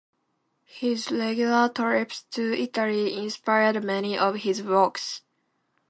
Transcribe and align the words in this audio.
His 0.65 1.11
regular 1.11 1.69
trips 1.69 2.23
to 2.31 2.59
Italy 2.59 3.15
inspired 3.15 3.83
many 3.83 4.17
of 4.17 4.37
his 4.37 4.63
works. 4.63 5.21